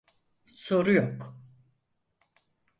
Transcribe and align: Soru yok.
Soru 0.45 0.91
yok. 0.93 1.37